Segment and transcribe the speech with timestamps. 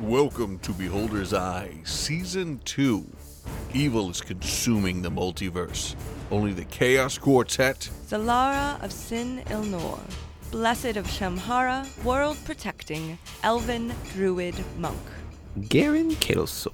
[0.00, 3.06] Welcome to Beholder's Eye, Season 2.
[3.74, 5.94] Evil is consuming the multiverse.
[6.30, 10.00] Only the Chaos Quartet, Zalara of Sin Ilnor,
[10.50, 14.96] Blessed of Shamhara, world protecting, elven druid monk.
[15.68, 16.72] Garen Kelso,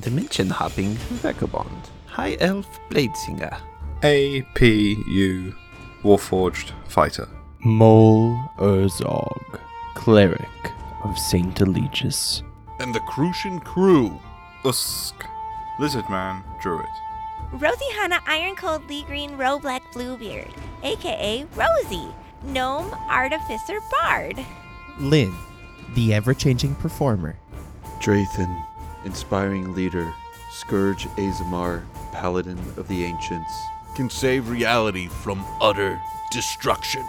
[0.00, 0.90] dimension hopping
[1.22, 3.58] vagabond, high elf bladesinger.
[4.02, 5.54] APU
[6.02, 7.28] Warforged Fighter.
[7.60, 9.58] Mole Urzog,
[9.94, 10.72] cleric
[11.02, 12.42] of Saint Eligius.
[12.78, 14.18] And the Crucian Crew.
[14.64, 15.14] Usk.
[15.78, 16.86] Lizard Man Druid.
[17.52, 22.08] Rosie Hanna Iron Cold Lee Green Row Black Bluebeard, aka Rosie,
[22.42, 24.44] Gnome Artificer Bard.
[24.98, 25.34] Lynn,
[25.94, 27.36] the ever changing performer.
[28.00, 28.64] Drathan,
[29.04, 30.12] inspiring leader,
[30.52, 33.52] Scourge Azamar, paladin of the ancients.
[33.94, 36.00] Can save reality from utter
[36.30, 37.04] destruction.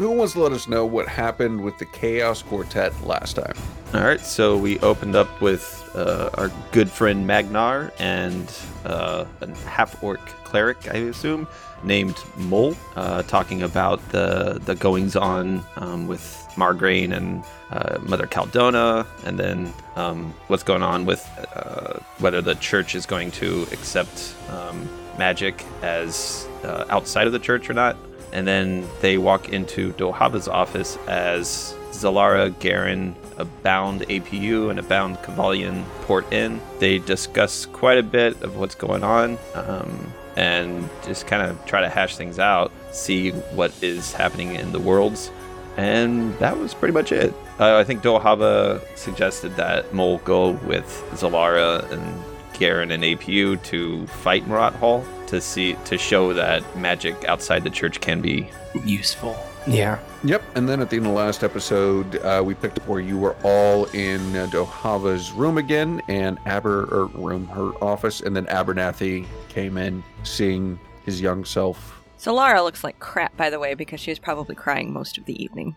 [0.00, 3.52] Who wants to let us know what happened with the Chaos Quartet last time?
[3.92, 8.50] All right, so we opened up with uh, our good friend Magnar and
[8.86, 11.46] uh, a half orc cleric, I assume,
[11.84, 16.24] named Mole, uh, talking about the the goings on um, with
[16.54, 22.54] Margraine and uh, Mother Caldona, and then um, what's going on with uh, whether the
[22.54, 27.98] church is going to accept um, magic as uh, outside of the church or not.
[28.32, 34.82] And then they walk into Dohava's office as Zalara, Garen, a bound APU, and a
[34.82, 36.60] bound Cavalian port in.
[36.78, 41.80] They discuss quite a bit of what's going on um, and just kind of try
[41.80, 45.30] to hash things out, see what is happening in the worlds.
[45.76, 47.32] And that was pretty much it.
[47.58, 52.24] Uh, I think Dohava suggested that Mole go with Zalara and
[52.60, 57.70] Garen and APU to fight Murat Hall to see to show that magic outside the
[57.70, 58.48] church can be
[58.84, 59.36] Useful.
[59.66, 59.98] Yeah.
[60.24, 63.00] Yep, and then at the end of the last episode, uh, we picked up where
[63.00, 68.34] you were all in uh, Dohava's room again, and Aber, or room, her office, and
[68.34, 72.02] then Abernathy came in, seeing his young self.
[72.18, 75.42] Zalara looks like crap, by the way, because she was probably crying most of the
[75.42, 75.74] evening.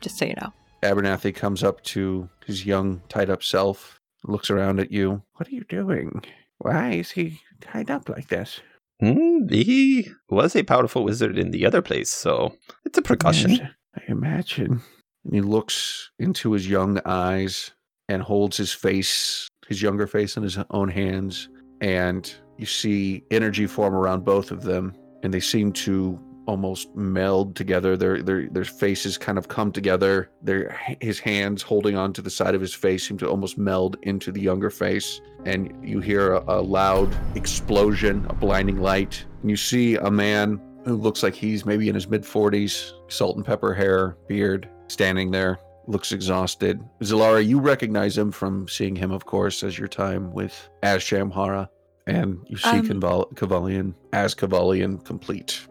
[0.00, 0.52] Just so you know.
[0.82, 3.95] Abernathy comes up to his young, tied up self,
[4.28, 5.22] looks around at you.
[5.34, 6.22] What are you doing?
[6.58, 8.60] Why is he tied up like this?
[9.00, 13.50] Hmm, he was a powerful wizard in the other place, so it's a precaution.
[13.50, 14.80] Yes, I imagine.
[15.24, 17.72] And he looks into his young eyes
[18.08, 21.48] and holds his face, his younger face, in his own hands.
[21.80, 27.56] And you see energy form around both of them, and they seem to almost meld
[27.56, 27.96] together.
[27.96, 30.30] Their their their faces kind of come together.
[30.42, 33.96] Their his hands holding on to the side of his face seem to almost meld
[34.02, 35.20] into the younger face.
[35.44, 39.24] And you hear a, a loud explosion, a blinding light.
[39.42, 43.36] And you see a man who looks like he's maybe in his mid 40s, salt
[43.36, 46.80] and pepper hair, beard, standing there, looks exhausted.
[47.02, 51.68] Zalara, you recognize him from seeing him, of course, as your time with as Shamhara.
[52.06, 55.66] And you see Um, Cavalian as Cavalian complete.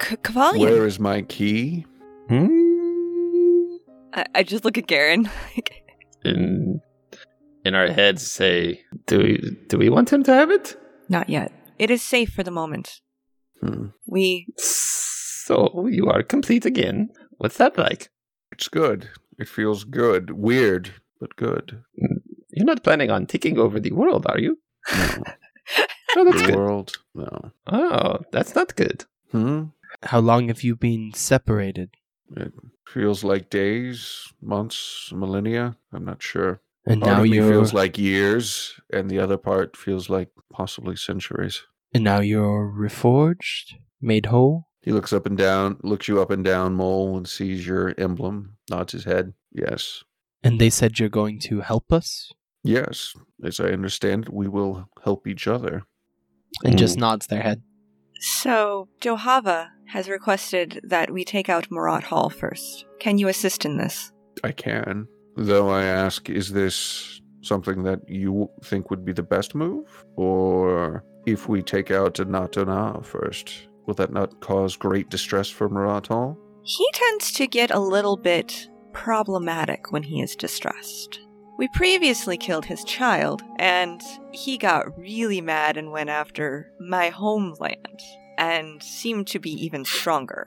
[0.00, 0.68] C- Cavalian.
[0.70, 1.86] Where is my key?
[2.28, 3.76] Hmm?
[4.12, 5.30] I-, I just look at Garen.
[6.24, 6.80] In
[7.64, 10.76] in our heads, say, do we do we want him to have it?
[11.08, 11.52] Not yet.
[11.78, 13.00] It is safe for the moment.
[13.60, 13.88] Hmm.
[14.06, 14.46] We.
[14.56, 17.10] So you are complete again.
[17.38, 18.08] What's that like?
[18.50, 19.08] It's good.
[19.38, 20.30] It feels good.
[20.32, 21.82] Weird, but good.
[22.50, 24.58] You're not planning on taking over the world, are you?
[24.92, 25.22] No.
[26.18, 26.56] Oh, that's the good.
[26.56, 26.92] world?
[27.14, 27.52] No.
[27.66, 29.04] Oh, that's not good.
[29.32, 29.64] Hmm?
[30.02, 31.90] How long have you been separated?
[32.36, 32.52] It
[32.86, 35.76] feels like days, months, millennia.
[35.92, 36.60] I'm not sure.
[36.86, 41.62] And Part now you're feels like years, and the other part feels like possibly centuries.
[41.92, 44.68] and now you're reforged, made whole.
[44.82, 48.56] He looks up and down, looks you up and down, Mole, and sees your emblem,
[48.70, 49.34] nods his head.
[49.50, 50.04] Yes.
[50.44, 52.30] And they said you're going to help us,
[52.66, 53.14] Yes.
[53.44, 55.84] As I understand it, we will help each other.
[56.64, 57.00] and just mm.
[57.00, 57.62] nods their head.
[58.20, 62.86] So, Dohava has requested that we take out Murat Hall first.
[62.98, 64.12] Can you assist in this?
[64.42, 65.06] I can.
[65.36, 70.04] Though I ask, is this something that you think would be the best move?
[70.16, 76.08] Or if we take out Natana first, will that not cause great distress for Murat
[76.08, 76.38] Hall?
[76.62, 81.20] He tends to get a little bit problematic when he is distressed.
[81.58, 88.00] We previously killed his child, and he got really mad and went after my homeland,
[88.36, 90.46] and seemed to be even stronger.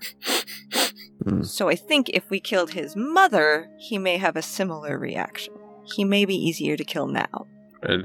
[1.23, 1.41] Hmm.
[1.41, 5.53] So I think if we killed his mother, he may have a similar reaction.
[5.95, 7.47] He may be easier to kill now.
[7.83, 8.03] Uh,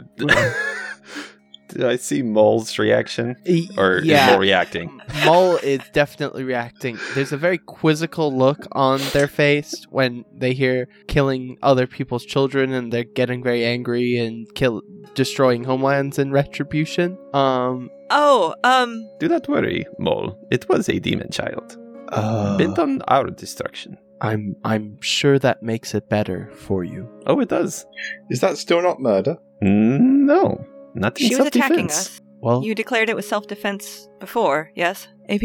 [1.77, 3.37] Do I see Mole's reaction?
[3.77, 4.27] Or is.
[4.31, 5.01] Mole reacting?
[5.27, 6.99] Mole is definitely reacting.
[7.15, 12.73] There's a very quizzical look on their face when they hear killing other people's children
[12.73, 14.83] and they're getting very angry and kill
[15.15, 17.19] destroying homelands in retribution.
[17.35, 20.39] Um Oh, um, Do not worry, Mole.
[20.51, 21.77] It was a demon child.
[22.13, 23.97] uh, Bent on our destruction.
[24.21, 27.09] I'm I'm sure that makes it better for you.
[27.27, 27.85] Oh, it does.
[28.31, 29.37] Is that still not murder?
[29.63, 32.21] Mm, No, not she was attacking us.
[32.41, 35.41] Well, You declared it was self defense before, yes, AP?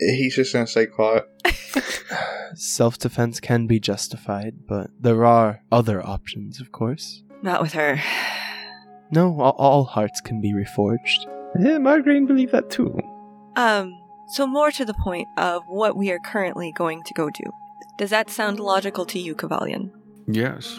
[0.00, 1.24] He's just going to stay quiet.
[2.54, 7.22] self-defense can be justified, but there are other options, of course.
[7.42, 8.00] Not with her.
[9.10, 11.24] No, all, all hearts can be reforged.
[11.58, 12.96] Yeah, Margraine believed that too.
[13.56, 13.92] Um,
[14.28, 17.44] so more to the point of what we are currently going to go do.
[17.98, 19.92] Does that sound logical to you, Cavalian?
[20.28, 20.78] Yes.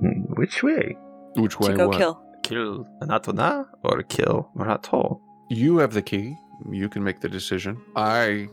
[0.00, 0.96] Hmm, Which way?
[1.36, 1.68] Which way?
[1.72, 1.98] to go what?
[1.98, 2.23] kill.
[2.44, 5.20] Kill Anatana or kill Maratol?
[5.48, 6.36] You have the key.
[6.70, 7.80] You can make the decision.
[7.96, 8.48] I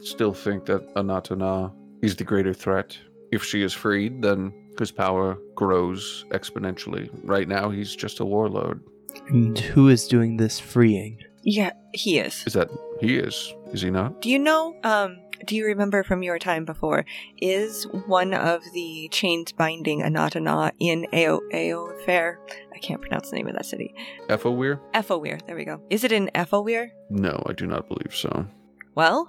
[0.00, 1.72] still think that Anatana
[2.02, 2.98] is the greater threat.
[3.30, 7.08] If she is freed, then his power grows exponentially.
[7.22, 8.82] Right now, he's just a warlord.
[9.28, 11.22] And who is doing this freeing?
[11.42, 12.42] Yeah, he is.
[12.46, 12.68] Is that
[13.00, 13.54] he is?
[13.72, 14.20] Is he not?
[14.22, 17.04] Do you know, um, do you remember from your time before,
[17.38, 22.40] is one of the chains binding Anatana in Ao Ao Fair?
[22.74, 23.94] I can't pronounce the name of that city.
[24.28, 24.80] Ephowir?
[24.94, 25.80] Ephowir, there we go.
[25.90, 26.90] Is it in Ephowir?
[27.10, 28.46] No, I do not believe so.
[28.94, 29.28] Well,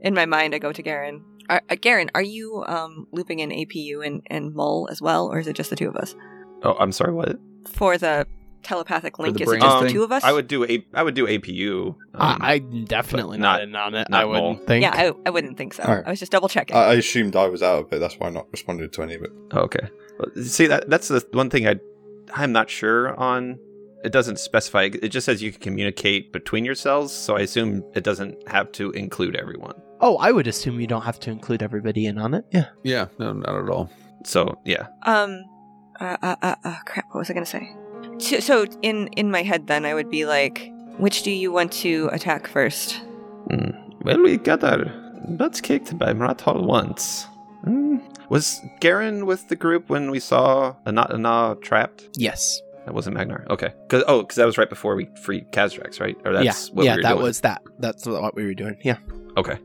[0.00, 1.24] in my mind, I go to Garen.
[1.48, 5.38] Are, uh, Garen, are you um, looping in APU and, and Mole as well, or
[5.40, 6.14] is it just the two of us?
[6.62, 7.12] Oh, I'm sorry.
[7.12, 7.38] What?
[7.66, 8.26] For the
[8.62, 10.24] telepathic link, is it brain just the two of us?
[10.24, 10.84] I would do a.
[10.94, 11.88] I would do APU.
[11.88, 14.06] um, I, I'm definitely not, not- in on it.
[14.12, 14.66] I wouldn't Mole.
[14.66, 14.82] think.
[14.82, 15.82] Yeah, I, I wouldn't think so.
[15.82, 16.06] Alright.
[16.06, 16.76] I was just double checking.
[16.76, 17.98] I, I assumed I was out of it.
[17.98, 19.30] That's why I not responded to any of it.
[19.52, 19.88] Okay.
[20.18, 21.76] Well, See that that's the one thing I
[22.34, 23.58] I'm not sure on.
[24.02, 24.84] It doesn't specify.
[24.84, 28.92] It just says you can communicate between yourselves, so I assume it doesn't have to
[28.92, 29.74] include everyone.
[30.00, 32.46] Oh, I would assume you don't have to include everybody in on it.
[32.50, 32.68] Yeah.
[32.82, 33.90] Yeah, no, not at all.
[34.24, 35.44] So yeah, Um,
[36.00, 37.06] uh, uh, uh, uh, crap.
[37.10, 37.74] What was I gonna say?
[38.20, 41.72] So, so in in my head, then I would be like, which do you want
[41.84, 43.00] to attack first?
[43.50, 43.74] Mm.
[44.04, 44.84] well we got our
[45.28, 47.26] butts kicked by Marathol once.
[47.64, 48.00] Mm.
[48.28, 52.08] Was Garen with the group when we saw Anatana trapped?
[52.14, 52.60] Yes.
[52.86, 53.44] That wasn't Magnar.
[53.50, 53.72] Okay.
[53.88, 56.16] Cause, oh, because that was right before we freed Kazrax, right?
[56.24, 56.74] Or that's yeah.
[56.74, 57.22] what yeah, we were that doing.
[57.22, 57.62] was that.
[57.78, 58.78] That's what we were doing.
[58.82, 58.98] Yeah.
[59.36, 59.58] Okay.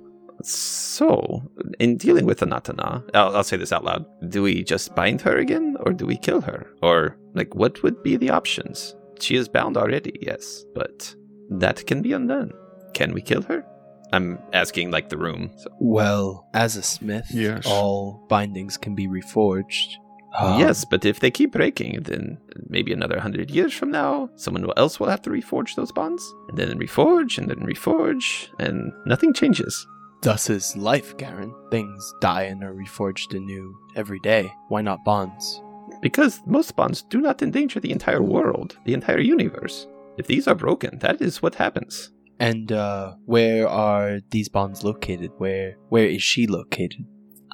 [0.48, 1.42] So,
[1.80, 4.06] in dealing with Anatana, I'll, I'll say this out loud.
[4.30, 6.68] Do we just bind her again, or do we kill her?
[6.84, 8.96] Or, like, what would be the options?
[9.20, 11.16] She is bound already, yes, but
[11.50, 12.52] that can be undone.
[12.94, 13.66] Can we kill her?
[14.14, 15.52] I'm asking, like, the room.
[15.58, 15.70] So.
[15.80, 17.66] Well, as a smith, Yes.
[17.66, 19.96] all bindings can be reforged.
[20.38, 22.38] Um, yes, but if they keep breaking, then
[22.70, 26.58] maybe another hundred years from now, someone else will have to reforge those bonds, and
[26.58, 29.88] then reforge, and then reforge, and nothing changes.
[30.26, 31.54] Thus is life, Garen.
[31.70, 34.52] Things die and are reforged anew every day.
[34.70, 35.62] Why not bonds?
[36.02, 39.86] Because most bonds do not endanger the entire world, the entire universe.
[40.18, 42.10] If these are broken, that is what happens.
[42.40, 45.30] And uh, where are these bonds located?
[45.38, 47.06] Where where is she located?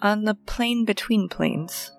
[0.02, 1.92] On the plane between planes,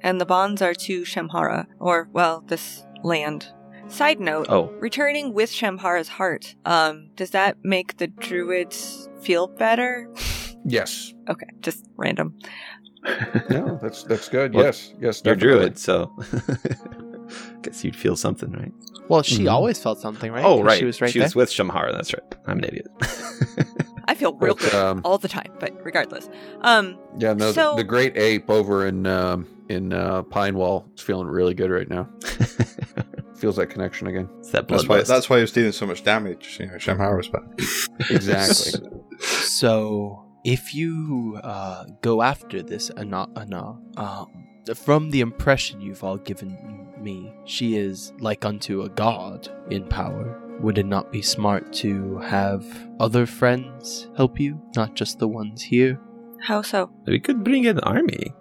[0.00, 3.48] and the bonds are to Shamhara, or well, this land.
[3.88, 6.54] Side note: Oh, returning with Shamhara's heart.
[6.64, 10.08] Um, does that make the druids feel better?
[10.66, 11.12] Yes.
[11.28, 12.38] Okay, just random.
[13.50, 14.54] No, that's that's good.
[14.54, 14.94] Well, yes.
[14.98, 15.20] Yes.
[15.22, 15.58] you're definitely.
[15.58, 16.10] druid, so
[17.62, 18.72] guess you'd feel something, right?
[19.10, 19.52] Well, she Mhm.
[19.52, 20.42] always felt something, right?
[20.42, 20.78] Oh, right.
[20.78, 21.26] She was right she there.
[21.26, 21.92] was with Shamhara.
[21.92, 22.22] That's right.
[22.46, 22.86] I'm an idiot.
[24.08, 26.30] I feel real But, good um, all the time, but regardless.
[26.62, 30.86] Um, Yeah, no, the- So- the, great ape over in um, in uh, Pine Wall
[30.96, 32.08] is feeling really good right now.
[33.36, 34.28] Feels that connection again.
[34.38, 35.00] it's that That's why.
[35.00, 35.06] bloodlust.
[35.08, 36.56] That's why he was dealing so much damage.
[36.60, 37.42] You know, Shamhara was back.
[38.10, 38.88] Exactly.
[39.20, 44.26] So, if you uh, go after this Ana, Ana um,
[44.74, 50.40] from the impression you've all given me, she is like unto a god in power.
[50.60, 52.64] Would it not be smart to have
[53.00, 56.00] other friends help you, not just the ones here?
[56.40, 56.90] how so?
[57.06, 58.34] we could bring an army.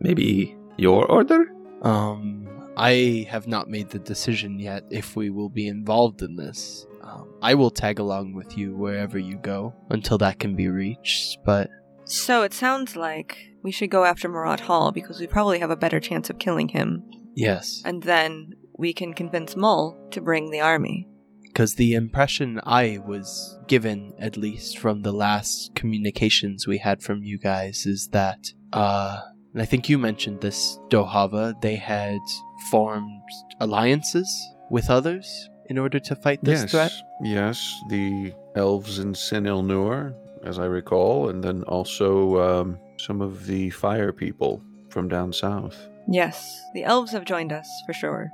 [0.00, 1.50] Maybe your order?
[1.82, 2.37] Um,
[2.78, 6.86] I have not made the decision yet if we will be involved in this.
[7.02, 11.38] Um, I will tag along with you wherever you go until that can be reached,
[11.44, 11.70] but
[12.04, 15.76] So it sounds like we should go after Marat Hall because we probably have a
[15.76, 17.02] better chance of killing him,
[17.34, 17.82] yes.
[17.84, 21.08] and then we can convince Mull to bring the army.
[21.42, 27.24] Because the impression I was given, at least from the last communications we had from
[27.24, 29.20] you guys, is that, uh,
[29.58, 32.20] and I think you mentioned this, Dohava, they had
[32.70, 33.24] formed
[33.58, 34.30] alliances
[34.70, 35.50] with others.
[35.66, 36.92] in order to fight this yes, threat?
[37.24, 43.46] yes, the elves in Sin Ilnor, as I recall, and then also um, some of
[43.46, 45.88] the fire people from down south.
[46.06, 48.30] Yes, the elves have joined us for sure.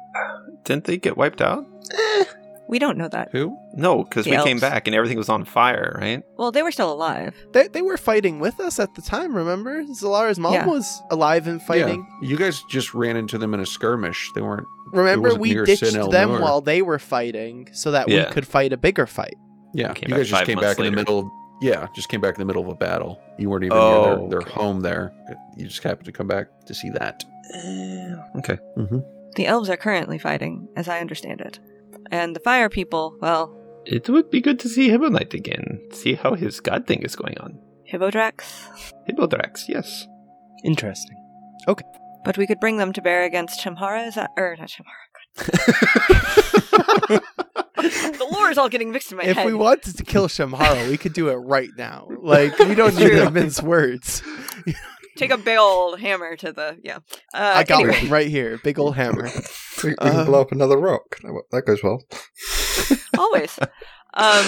[0.64, 1.64] Didn't they get wiped out?
[2.74, 3.28] We don't know that.
[3.30, 3.56] Who?
[3.74, 6.24] No, because The we came back and everything was on fire, right?
[6.36, 7.32] Well, they were still alive.
[7.52, 9.84] They, they were fighting with us at the time, remember?
[9.84, 10.66] Zalara's mom Yeah.
[10.66, 12.04] was alive and fighting.
[12.20, 14.28] Yeah, you guys just ran into them in a skirmish.
[14.34, 14.66] They weren't.
[14.92, 16.40] Remember, we ditched Sin them Elnor.
[16.40, 18.26] while they were fighting so that Yeah.
[18.26, 19.36] we could fight a bigger fight.
[19.72, 21.20] Yeah, Came you guys just came months back in the middle.
[21.20, 21.26] Of,
[21.62, 23.20] yeah, just came back in the middle of a battle.
[23.38, 24.50] You weren't even Oh, near their, oh, their okay.
[24.50, 25.12] home there.
[25.56, 27.22] You just happened to come back to see that.
[28.38, 28.58] Okay.
[28.76, 28.98] Mm-hmm.
[29.36, 31.60] The elves are currently fighting, as I understand it.
[32.10, 33.54] And the fire people, well,
[33.86, 35.80] It would be good to see Hibbonite again.
[35.92, 37.58] See how his god thing is going on.
[37.90, 38.42] Hippodrax.
[39.08, 40.06] Hibbodrax, yes.
[40.64, 41.16] Interesting.
[41.68, 41.84] Okay.
[42.24, 44.30] But we could bring them to bear against Chimhara, is that?
[44.38, 45.04] Or not Chimhara.
[47.76, 49.46] the lore is all getting mixed in my if head.
[49.46, 52.08] If we wanted to kill Shamhara, we could do it right now.
[52.22, 53.24] Like, we don't need True.
[53.24, 54.22] to mince words.
[55.16, 56.78] Take a big old hammer to the.
[56.82, 56.98] Yeah.
[57.32, 58.00] Uh, I got anyway.
[58.02, 58.58] one right here.
[58.62, 59.28] Big old hammer.
[59.82, 61.18] We, we Uh, can blow up another rock.
[61.22, 62.02] That, that goes well.
[63.18, 63.58] Always.
[64.16, 64.46] Um,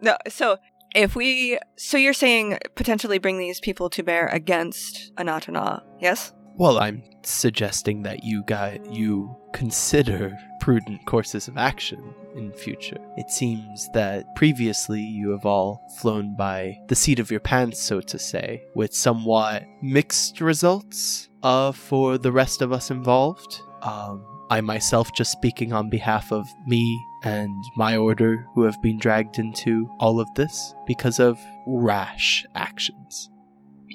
[0.00, 0.58] no, so
[0.94, 1.58] if we.
[1.76, 6.32] So you're saying potentially bring these people to bear against Anatana, yes?
[6.56, 11.98] Well, I'm suggesting that you guys you consider prudent courses of action
[12.38, 12.98] in future.
[13.16, 18.00] It seems that previously you have all flown by the seat of your pants, so
[18.00, 23.60] to say, with somewhat mixed results uh, for the rest of us involved.
[23.82, 28.98] Um, I myself just speaking on behalf of me and my order who have been
[28.98, 33.28] dragged into all of this because of rash actions.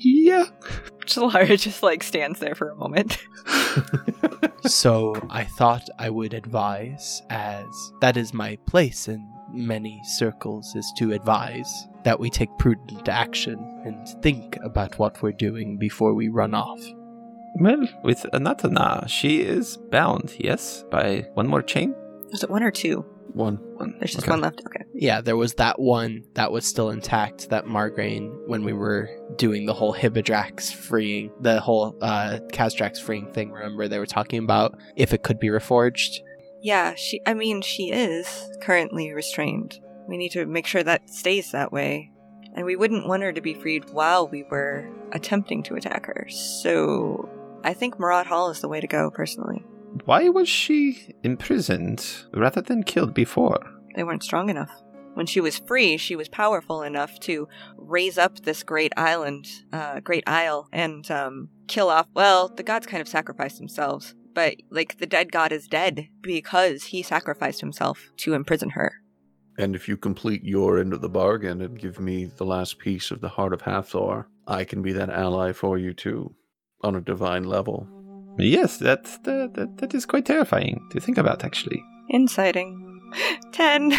[0.04, 0.46] Yeah.
[1.06, 3.18] Shalara just like stands there for a moment.
[4.66, 7.66] so I thought I would advise, as
[8.02, 13.82] that is my place in many circles, is to advise that we take prudent action
[13.86, 16.82] and think about what we're doing before we run off.
[17.56, 21.96] Well, with Anatana, she is bound, yes, by one more chain?
[22.32, 23.06] Is it one or two?
[23.34, 23.56] One.
[23.78, 23.96] One.
[24.00, 24.32] There's just Okay.
[24.32, 24.62] one left.
[24.66, 24.84] Okay.
[24.94, 29.66] Yeah, there was that one that was still intact, that Margraine, when we were doing
[29.66, 33.52] the whole Hibbidrax freeing, the whole uh, Kazdrax freeing thing.
[33.52, 36.20] Remember, they were talking about if it could be reforged.
[36.62, 37.22] Yeah, she.
[37.26, 39.80] I mean, she is currently restrained.
[40.08, 42.12] We need to make sure that stays that way,
[42.56, 46.28] and we wouldn't want her to be freed while we were attempting to attack her.
[46.30, 47.30] So,
[47.64, 49.10] I think Marat Hall is the way to go.
[49.12, 49.63] Personally,
[50.06, 53.60] Why was she imprisoned rather than killed before?
[53.96, 54.72] they weren't strong enough.
[55.14, 60.00] When she was free, she was powerful enough to raise up this great island, uh,
[60.00, 62.08] great isle, and um, kill off.
[62.16, 66.86] Well, the gods kind of sacrificed themselves, but like the dead god is dead because
[66.86, 68.96] he sacrificed himself to imprison her.
[69.60, 73.12] And if you complete your end of the bargain and give me the last piece
[73.12, 76.34] of the heart of Hathor, I can be that ally for you too,
[76.82, 77.88] on a divine level.
[78.38, 81.84] Yes, that, that, that, that is quite terrifying to think about, actually.
[82.10, 83.02] Inciting.
[83.52, 83.94] Ten.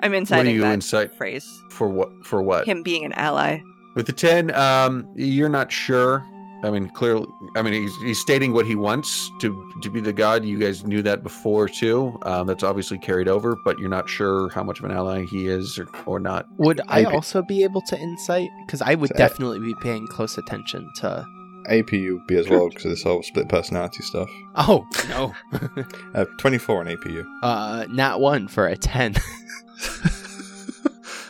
[0.00, 1.46] I'm inciting you that incite- phrase.
[1.70, 2.10] For what?
[2.24, 2.66] For what?
[2.66, 3.60] Him being an ally.
[3.94, 6.24] With the ten, um, you're not sure.
[6.64, 10.12] I mean, clearly, I mean, he's, he's stating what he wants to to be the
[10.12, 10.44] god.
[10.44, 12.18] You guys knew that before too.
[12.22, 15.46] Um, that's obviously carried over, but you're not sure how much of an ally he
[15.46, 16.46] is or, or not.
[16.58, 17.14] Would I Maybe.
[17.14, 18.48] also be able to insight?
[18.66, 21.24] Because I would So- definitely be paying close attention to.
[21.68, 24.28] APU be as well because of this whole split personality stuff.
[24.56, 25.34] Oh no,
[26.14, 27.24] Uh, 24 on APU.
[27.42, 29.14] uh, not one for a ten.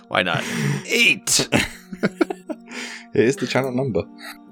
[0.09, 0.43] Why not?
[0.87, 1.49] Eight!
[3.15, 4.03] It is the channel number.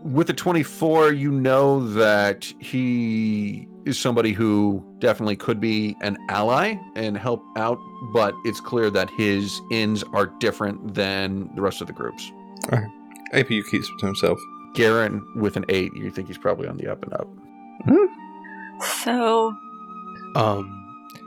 [0.02, 6.76] With the 24, you know that he is somebody who definitely could be an ally
[6.96, 7.76] and help out,
[8.14, 12.32] but it's clear that his ins are different than the rest of the groups.
[13.34, 14.38] APU keeps it to himself.
[14.74, 17.28] Garen with an 8, you think he's probably on the up and up.
[19.04, 19.54] So,
[20.36, 20.80] Um,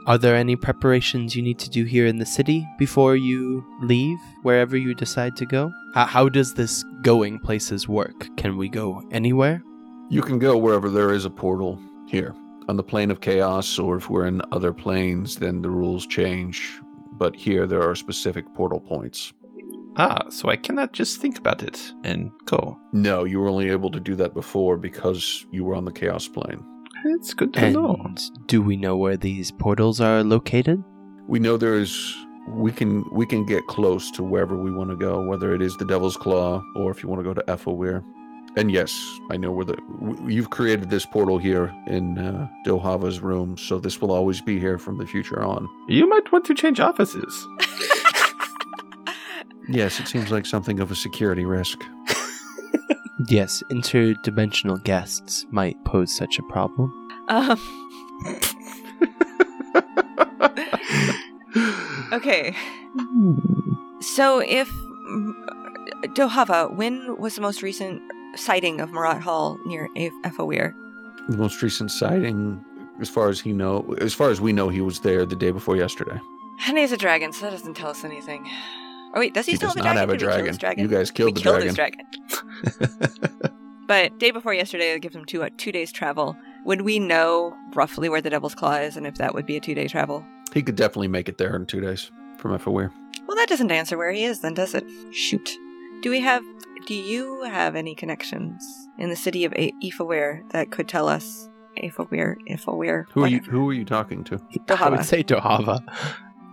[0.05, 4.17] are there any preparations you need to do here in the city before you leave
[4.43, 5.71] wherever you decide to go?
[5.93, 8.27] How, how does this going places work?
[8.37, 9.63] Can we go anywhere?
[10.09, 12.33] You can go wherever there is a portal here.
[12.69, 16.79] On the plane of chaos, or if we're in other planes, then the rules change.
[17.13, 19.31] But here there are specific portal points.
[19.97, 22.79] Ah, so I cannot just think about it and go.
[22.93, 26.27] No, you were only able to do that before because you were on the chaos
[26.27, 26.63] plane.
[27.05, 28.15] It's good to And know.
[28.47, 30.83] do we know where these portals are located?
[31.27, 32.15] We know there's
[32.49, 35.75] we can we can get close to wherever we want to go, whether it is
[35.77, 38.03] the Devil's Claw or if you want to go to Ethelweir.
[38.55, 38.91] And yes,
[39.29, 39.77] I know where the
[40.25, 44.79] you've created this portal here in uh, Dohava's room, so this will always be here
[44.79, 45.67] from the future on.
[45.87, 47.47] You might want to change offices.
[49.69, 51.83] Yes, it seems like something of a security risk.
[53.29, 56.93] Yes, interdimensional guests might pose such a problem.
[57.29, 57.59] Um,
[62.13, 62.55] okay.
[64.01, 64.69] So if
[66.15, 68.01] Dohava, when was the most recent
[68.35, 70.73] sighting of Marat Hall near Efawir?
[71.27, 72.63] The most recent sighting,
[73.01, 75.49] as far as he know, as far as we know, he was there the day
[75.49, 76.19] before yesterday.
[76.67, 78.47] And he's a dragon, so that doesn't tell us anything.
[79.13, 79.97] Oh wait, does he, He still does have a dragon?
[79.97, 80.57] have a Did we dragon.
[80.57, 80.83] dragon?
[80.83, 82.05] You guys killed we the killed his dragon.
[82.29, 83.51] dragon.
[83.87, 86.35] But day before yesterday, it gives him two uh, two days travel.
[86.65, 89.61] Would we know roughly where the Devil's Claw is, and if that would be a
[89.61, 90.25] two day travel?
[90.53, 92.91] He could definitely make it there in two days from Efawir.
[93.27, 94.83] Well, that doesn't answer where he is, then, does it?
[95.13, 95.57] Shoot.
[96.01, 96.43] Do we have?
[96.85, 98.61] Do you have any connections
[98.97, 101.47] in the city of A- Ifaware that could tell us
[101.81, 102.35] Ifaware?
[102.49, 103.05] Ifaware.
[103.11, 103.39] Who are you?
[103.39, 104.37] Who are you talking to?
[104.67, 105.79] I would say Dohava.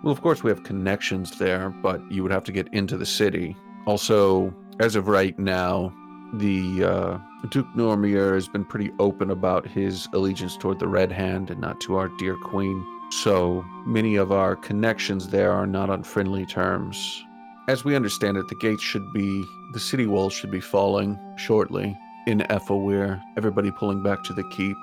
[0.05, 3.07] Well, of course, we have connections there, but you would have to get into the
[3.07, 3.57] city.
[3.87, 5.95] Also, as of right now,
[6.35, 7.19] the uh,
[7.49, 11.81] Duke Normir has been pretty open about his allegiance toward the Red Hand and not
[11.81, 12.85] to our dear Queen.
[13.13, 17.25] So many of our connections there are not on friendly terms.
[17.67, 19.43] As we understand it, the gates should be,
[19.73, 21.97] the city walls should be falling shortly
[22.27, 24.77] in Effelweir, everybody pulling back to the keep,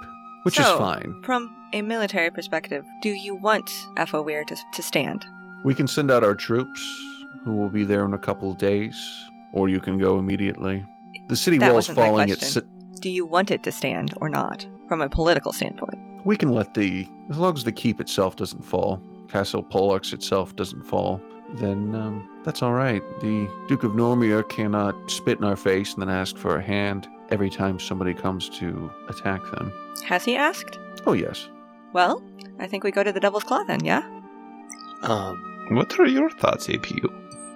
[0.43, 1.21] which is fine.
[1.23, 5.25] From a military perspective, do you want Ifaware to, to stand?
[5.63, 6.81] We can send out our troops,
[7.43, 8.95] who will be there in a couple of days,
[9.53, 10.85] or you can go immediately.
[11.27, 12.29] The city That walls wasn't my falling.
[12.29, 12.69] It's question.
[13.01, 14.65] Do you want it to stand or not?
[14.87, 15.97] From a political standpoint.
[16.25, 20.55] we can let the as long as the keep itself doesn't fall, Castle Pollux itself
[20.55, 21.21] doesn't fall,
[21.55, 23.01] then um, that's all right.
[23.21, 27.07] The Duke of Normia cannot spit in our face and then ask for a hand
[27.31, 29.71] every time somebody comes to attack them.
[30.05, 30.77] Has he asked?
[31.05, 31.47] Oh yes,
[31.93, 32.21] Well,
[32.59, 34.03] I think we go to the Devil's Claw then, yeah?
[35.03, 37.07] Um, What are your thoughts, APU?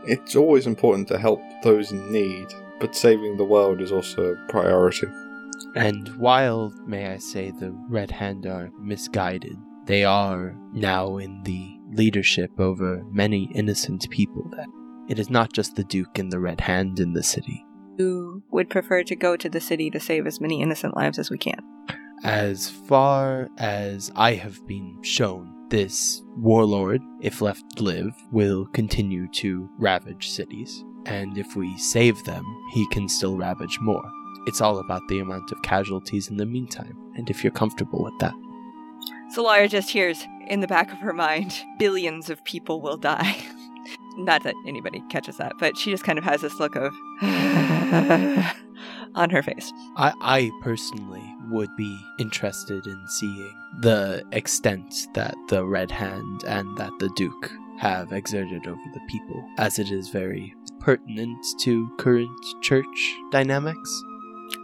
[0.07, 2.47] It's always important to help those in need,
[2.79, 5.07] but saving the world is also a priority.
[5.75, 11.77] and while, may I say, the Red Hand are misguided, they are now in the
[11.91, 14.43] leadership over many innocent people.
[14.51, 14.67] That
[15.07, 17.64] it is not just the Duke and the Red Hand in the city.
[17.97, 21.29] Who would prefer to go to the city to save as many innocent lives as
[21.29, 21.61] we can?
[22.23, 29.69] As far as I have been shown, this warlord, if left live, will continue to
[29.77, 30.83] ravage cities.
[31.05, 34.03] And if we save them, he can still ravage more.
[34.47, 38.17] It's all about the amount of casualties in the meantime, and if you're comfortable with
[38.19, 38.33] that.
[39.35, 43.35] Zalara just hears in the back of her mind, billions of people will die.
[44.17, 47.64] Not that anybody catches that, but she just kind of has this look of ah,
[49.15, 49.71] on her face.
[49.97, 56.77] I, I personally would be interested in seeing the extent that the Red Hand and
[56.77, 62.29] that the Duke have exerted over the people, as it is very pertinent to current
[62.61, 64.01] church dynamics.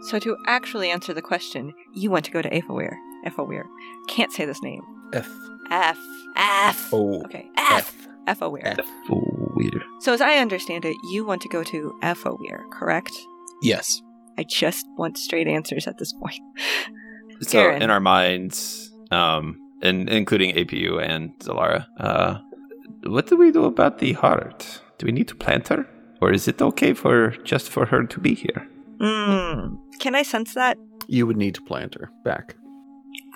[0.02, 2.94] So to actually answer the question, you want to go to Efawir.
[3.26, 3.64] Efawir.
[4.08, 4.82] Can't say this name.
[5.12, 5.30] F
[5.70, 5.98] F.
[6.36, 6.88] F.
[6.92, 7.48] O Okay.
[7.56, 7.94] F.
[7.94, 8.01] Efawir.
[8.26, 8.40] F.
[9.54, 9.82] Weird.
[10.00, 13.12] So as I understand it, you want to go to Efawir, correct?
[13.62, 14.00] Yes.
[14.38, 16.40] I just want straight answers at this point.
[17.40, 17.82] So Garen.
[17.82, 22.38] in our minds, um, and including APU and Zalara, uh,
[23.02, 24.80] what do we do about the heart?
[24.98, 25.84] Do we need to plant her,
[26.20, 28.68] or is it okay for just for her to be here?
[29.00, 29.74] Hmm.
[29.98, 30.78] Can I sense that?
[31.08, 32.54] You would need to plant her back.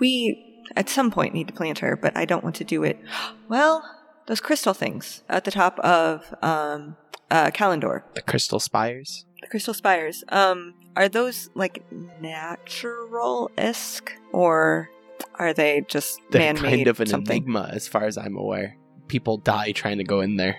[0.01, 2.99] We, at some point, need to plant her, but I don't want to do it.
[3.49, 3.83] Well,
[4.27, 6.97] those crystal things at the top of um,
[7.31, 9.25] uh, Kalendor, The Crystal Spires?
[9.43, 10.25] the crystal spires.
[10.31, 11.85] Um, are those like
[12.21, 14.91] natural esque, or
[15.37, 17.37] are they just They're man-made kind of an something?
[17.43, 18.77] enigma, as far as I'm aware.
[19.07, 20.57] People die trying to go in there.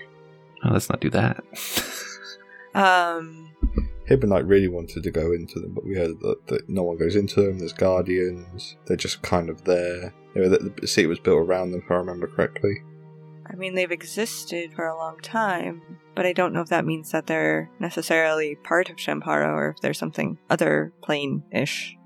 [0.64, 1.42] Oh, let's not do that.
[2.74, 3.50] Um,
[4.08, 7.16] Hibonite really wanted to go into them, but we heard that, that no one goes
[7.16, 7.58] into them.
[7.58, 8.76] There's guardians.
[8.86, 10.14] They're just kind of there.
[10.34, 12.74] You know, the, the city was built around them, if I remember correctly.
[13.50, 15.82] I mean, they've existed for a long time,
[16.14, 19.80] but I don't know if that means that they're necessarily part of Shamhara or if
[19.80, 21.96] they're something other plane-ish.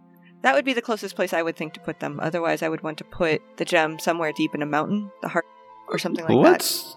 [0.42, 2.18] That would be the closest place I would think to put them.
[2.20, 5.46] Otherwise, I would want to put the gem somewhere deep in a mountain, the heart,
[5.88, 6.36] or something like that.
[6.36, 6.96] what's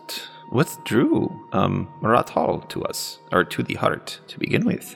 [0.49, 4.95] what's drew um Marat Hall to us, or to the heart to begin with?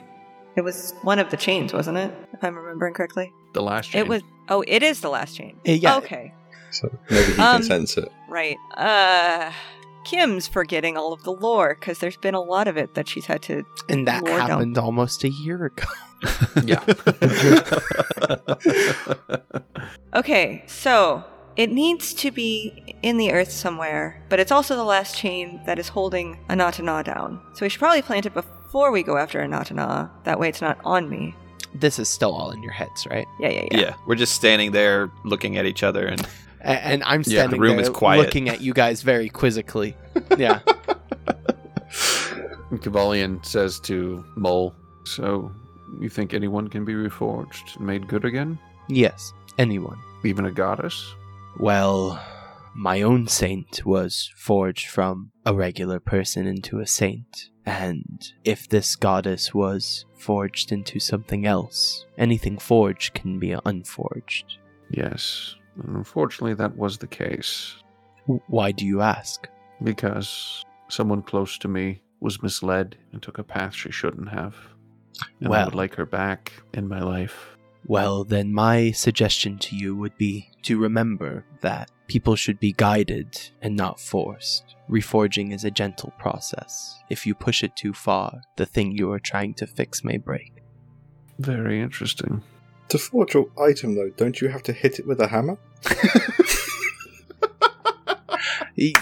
[0.56, 2.12] It was one of the chains, wasn't it?
[2.32, 3.32] If I'm remembering correctly.
[3.52, 4.00] The last chain.
[4.00, 4.22] It was.
[4.48, 5.60] Oh, it is the last chain.
[5.66, 5.96] Uh, yeah.
[5.98, 6.34] Okay.
[6.70, 8.08] So maybe he Um, can sense it.
[8.28, 8.56] Right.
[8.76, 9.50] Uh
[10.04, 13.26] Kim's forgetting all of the lore because there's been a lot of it that she's
[13.26, 13.64] had to.
[13.88, 14.50] And that Lore dump.
[14.50, 15.84] happened almost a year ago.
[16.64, 16.80] yeah.
[20.14, 21.22] Okay, so
[21.56, 25.78] it needs to be in the earth somewhere, but it's also the last chain that
[25.78, 27.40] is holding Anatana down.
[27.54, 30.10] So we should probably plant it before we go after Anatana.
[30.24, 31.34] That way it's not on me.
[31.74, 33.26] this is still all in your heads, right?
[33.38, 33.78] Yeah, yeah, yeah.
[33.80, 33.94] yeah.
[34.06, 36.26] We're just standing there looking at each other and A-
[36.62, 38.18] and I'm Yeah, the standing room there is quiet.
[38.20, 39.94] looking at you guys very quizzically.
[40.36, 40.60] Yeah.
[42.82, 45.52] Cavalian says to Mole, So,
[46.00, 48.58] you think anyone can be reforged and made good again?
[48.88, 49.32] yes.
[49.58, 49.98] Anyone.
[50.24, 51.14] Even a goddess?
[51.58, 52.22] Well,
[52.74, 57.50] my own saint was forged from a regular person into a saint.
[57.66, 64.58] And if this goddess was forged into something else, anything forged can be unforged.
[64.90, 65.56] Yes.
[65.84, 67.76] And unfortunately, that was the case.
[68.46, 69.48] Why do you ask?
[69.82, 74.54] Because someone close to me was misled and took a path she shouldn't have.
[75.40, 77.56] And I would like her back in my life.
[77.86, 83.38] Well, then my suggestion to you would be to remember that people should be guided
[83.62, 84.76] and not forced.
[84.88, 87.02] Reforging is a gentle process.
[87.08, 90.62] If you push it too far, the thing you are trying to fix may break.
[91.38, 92.42] Very interesting.
[92.90, 95.58] To forge your item, though, don't you have to hit it with a hammer?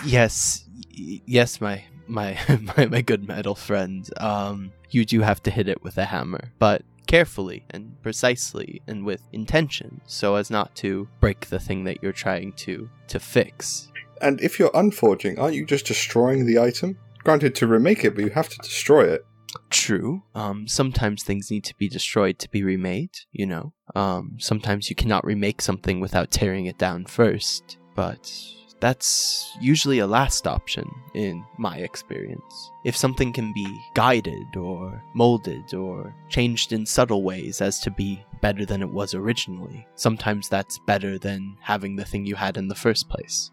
[0.05, 2.39] Yes, yes, my my
[2.77, 4.09] my, my good metal friend.
[4.17, 9.05] Um, you do have to hit it with a hammer, but carefully and precisely and
[9.05, 13.93] with intention, so as not to break the thing that you're trying to to fix.
[14.21, 16.99] And if you're unforging, aren't you just destroying the item?
[17.23, 19.25] Granted, to remake it, but you have to destroy it.
[19.71, 20.23] True.
[20.35, 23.11] Um, sometimes things need to be destroyed to be remade.
[23.33, 23.73] You know.
[23.95, 28.33] Um, sometimes you cannot remake something without tearing it down first, but.
[28.81, 32.71] That's usually a last option in my experience.
[32.85, 38.25] If something can be guided or molded or changed in subtle ways as to be
[38.41, 42.69] better than it was originally, sometimes that's better than having the thing you had in
[42.69, 43.51] the first place.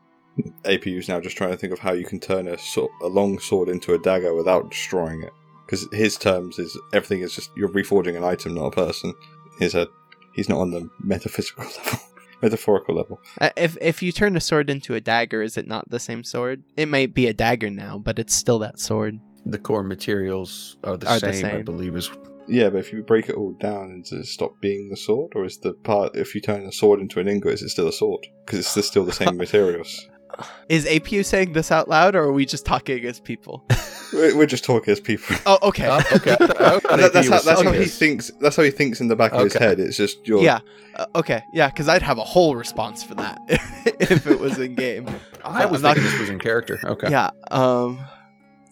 [0.64, 3.08] APU is now just trying to think of how you can turn a, sword, a
[3.08, 5.34] long sword into a dagger without destroying it.
[5.66, 9.14] Because his terms is everything is just you're reforging an item, not a person.
[9.60, 9.88] He's a
[10.34, 12.00] he's not on the metaphysical level,
[12.42, 13.20] metaphorical level.
[13.42, 16.24] Uh, If if you turn a sword into a dagger, is it not the same
[16.24, 16.64] sword?
[16.78, 19.20] It might be a dagger now, but it's still that sword.
[19.46, 22.10] The core materials are the, Are the same, I believe, as
[22.48, 25.46] Yeah, but if you break it all down, does it stop being the sword, or
[25.46, 27.94] is the part if you turn a sword into an ingot, is it still a
[27.94, 28.26] sword?
[28.46, 30.10] Because it's still the same materials.
[30.70, 33.66] Is APU saying this out loud, or are we just talking as people?
[34.14, 35.36] We're, we're just talking as people.
[35.46, 35.88] Oh, okay.
[35.90, 36.32] Oh, okay.
[36.34, 38.32] I thought- I thought That- that's how, that's how he thinks.
[38.40, 39.80] That's how he thinks in the back of his head.
[39.80, 40.60] It's just your yeah.
[40.96, 41.44] Uh, okay.
[41.54, 43.40] Yeah, because I'd have a whole response for that
[44.00, 45.10] if it was in game.
[45.44, 46.80] I was not- thinking this was in character.
[46.86, 47.10] Okay.
[47.10, 47.32] Yeah.
[47.52, 48.00] Um.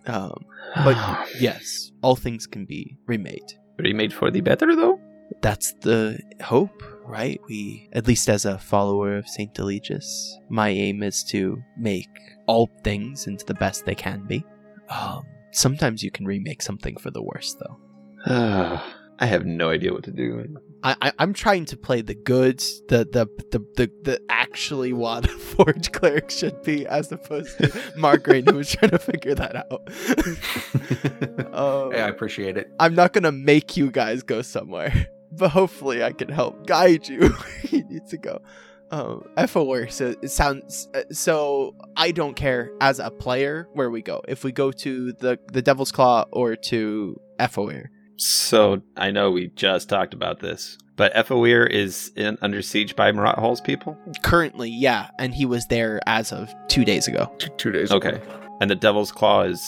[0.06, 0.46] Um.
[0.76, 0.98] But
[1.40, 3.54] yes, all things can be remade.
[3.80, 5.00] remade for the better though.
[5.42, 7.40] That's the hope, right?
[7.48, 12.10] We, at least as a follower of Saint Eligius, my aim is to make
[12.48, 14.46] all things into the best they can be.
[14.90, 18.82] Um, sometimes you can remake something for the worse, though.
[19.20, 20.44] I have no idea what to do.
[20.84, 25.26] I, I I'm trying to play the goods, the the the the, the actually what
[25.26, 29.56] a forge cleric should be, as opposed to Margaret who was trying to figure that
[29.56, 29.88] out.
[31.54, 32.72] um, Hey, I appreciate it.
[32.80, 37.20] I'm not gonna make you guys go somewhere, but hopefully I can help guide you
[37.30, 38.42] where you need to go.
[38.92, 41.76] Um, FOR so it sounds uh, so.
[41.98, 44.22] I don't care as a player where we go.
[44.28, 47.20] If we go to the the Devil's Claw or to
[47.50, 52.96] FOR, So I know we just talked about this, but Ethelweir is in, under siege
[52.96, 53.98] by Marat Hall's people.
[54.22, 57.32] currently, yeah, and he was there as of two days ago.
[57.40, 57.92] Two, two days.
[57.92, 58.40] Okay, ago.
[58.62, 59.64] and the Devil's Claw is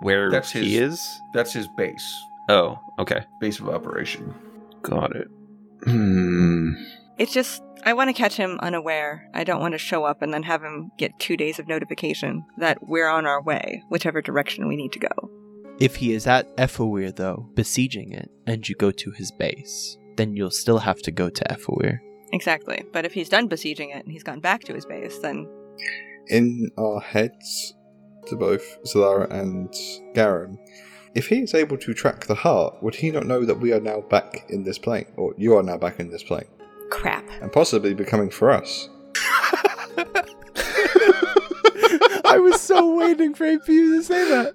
[0.00, 1.20] where That's he his- is.
[1.34, 2.10] That's his base.
[2.48, 4.34] Oh, okay, Base of operation.
[4.82, 5.28] Got it.
[5.84, 6.72] Hmm.
[7.18, 9.28] It's just, I want to catch him unaware.
[9.34, 12.44] I don't want to show up and then have him get two days of notification
[12.58, 15.30] that we're on our way, whichever direction we need to go.
[15.78, 20.36] If he is at Efoir, though, besieging it, and you go to his base, then
[20.36, 21.98] you'll still have to go to Efoir.
[22.32, 22.84] Exactly.
[22.92, 25.46] But if he's done besieging it and he's gone back to his base, then
[26.28, 27.74] in our heads
[28.26, 29.72] to both Zalara and
[30.14, 30.58] Garen.
[31.14, 33.80] If he is able to track the heart, would he not know that we are
[33.80, 36.46] now back in this plane, or you are now back in this plane,
[36.90, 37.28] crap.
[37.42, 38.88] and possibly becoming for us?
[42.24, 44.54] I was so waiting for APU to say that.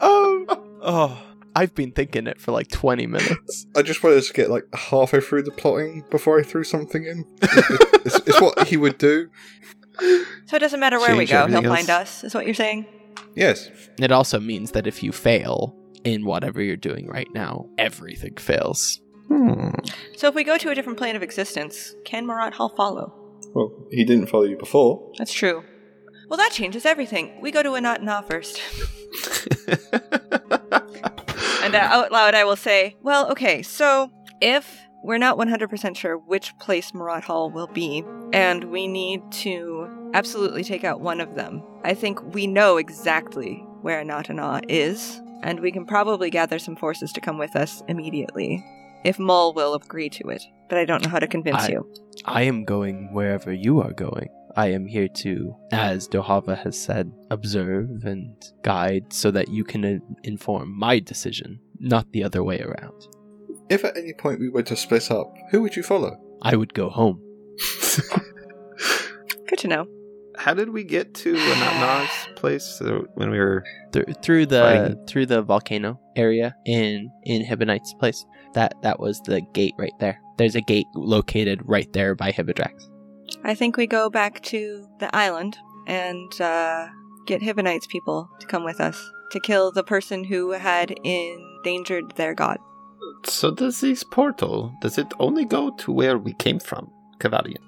[0.00, 0.46] Um,
[0.82, 1.22] oh,
[1.56, 3.66] I've been thinking it for like 20 minutes.
[3.74, 7.24] I just wanted to get like halfway through the plotting before I threw something in.
[7.40, 9.30] it's, it's what he would do.
[10.46, 12.84] So it doesn't matter where we go, he'll everything find us, is what you're saying?
[13.34, 13.70] Yes.
[13.98, 19.00] It also means that if you fail in whatever you're doing right now, everything fails.
[19.28, 19.70] Hmm.
[20.16, 23.14] So if we go to a different plane of existence, can Marat Hall follow?
[23.54, 25.12] Well, he didn't follow you before.
[25.18, 25.64] That's true.
[26.28, 27.40] Well, that changes everything.
[27.40, 28.60] We go to Anat Na first.
[31.64, 34.10] And uh, out loud, I will say, well, okay, so
[34.42, 40.03] if we're not 100% sure which place Marat Hall will be, and we need to
[40.14, 45.60] absolutely take out one of them, I think we know exactly where Natana is, and
[45.60, 48.64] we can probably gather some forces to come with us immediately,
[49.04, 50.42] if Mull will agree to it.
[50.70, 51.92] But I don't know how to convince I- you.
[52.24, 54.28] I am going wherever you are going.
[54.56, 60.00] I am here to, as Dohava has said, observe and guide so that you can
[60.22, 63.08] inform my decision, not the other way around.
[63.68, 66.16] If at any point we were to split up, who would you follow?
[66.40, 67.20] I would go home.
[69.48, 69.88] Good to know.
[70.36, 72.80] How did we get to Anatna's place
[73.14, 73.64] when we were?
[73.92, 75.06] Th- through the Fighting.
[75.06, 78.24] through the volcano area in in Hibonite's place.
[78.54, 80.20] That that was the gate right there.
[80.38, 82.88] There's a gate located right there by Hibidrax.
[83.44, 86.88] I think we go back to the island and uh,
[87.26, 89.00] get Hibonite's people to come with us
[89.32, 92.58] to kill the person who had endangered their god.
[93.26, 94.72] So does this portal?
[94.80, 97.62] Does it only go to where we came from, Cavalian?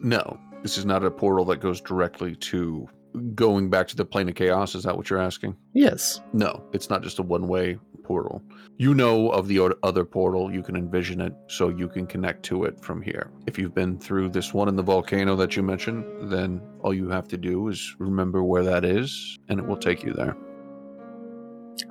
[0.00, 2.88] No, this is not a portal that goes directly to
[3.34, 4.74] going back to the plane of chaos.
[4.74, 5.56] Is that what you're asking?
[5.74, 6.20] Yes.
[6.32, 8.42] No, it's not just a one way portal.
[8.78, 12.64] You know of the other portal, you can envision it so you can connect to
[12.64, 13.30] it from here.
[13.46, 17.08] If you've been through this one in the volcano that you mentioned, then all you
[17.10, 20.36] have to do is remember where that is and it will take you there.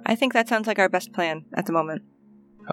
[0.06, 2.04] I think that sounds like our best plan at the moment.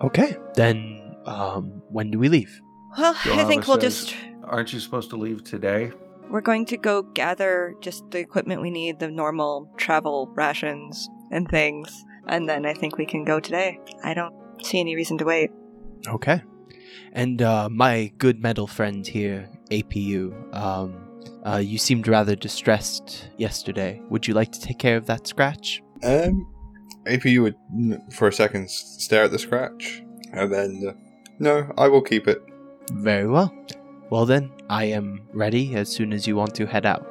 [0.02, 0.36] Okay.
[0.54, 2.60] Then um when do we leave?
[2.98, 4.16] Well, I think we'll says- just.
[4.46, 5.92] Aren't you supposed to leave today?
[6.28, 11.48] We're going to go gather just the equipment we need, the normal travel rations and
[11.48, 13.78] things, and then I think we can go today.
[14.02, 15.50] I don't see any reason to wait.
[16.06, 16.42] Okay.
[17.12, 21.04] And uh, my good metal friend here, APU, um,
[21.46, 24.00] uh, you seemed rather distressed yesterday.
[24.08, 25.82] Would you like to take care of that scratch?
[26.02, 26.50] Um,
[27.06, 30.02] APU would for a second stare at the scratch,
[30.32, 30.92] and then uh,
[31.38, 32.42] no, I will keep it.
[32.92, 33.54] Very well.
[34.10, 37.06] Well then, I am ready as soon as you want to head out.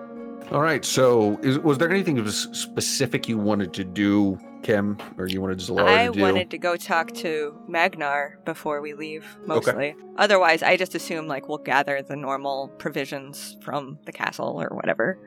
[0.51, 0.83] All right.
[0.85, 5.87] So, is, was there anything specific you wanted to do, Kim, or you wanted Zalara
[5.87, 6.19] I to do?
[6.19, 9.95] I wanted to go talk to Magnar before we leave, mostly.
[10.17, 15.17] Otherwise, I just assume like we'll gather the normal provisions from the castle or whatever.